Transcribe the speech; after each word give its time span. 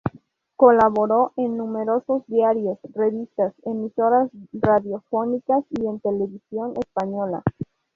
Colaboró 0.55 1.31
en 1.37 1.57
numerosos 1.57 2.25
diarios, 2.25 2.79
revistas, 2.95 3.53
emisoras 3.65 4.31
radiofónicas 4.51 5.63
y 5.79 5.85
en 5.85 5.99
Televisión 5.99 6.73
Española. 6.75 7.43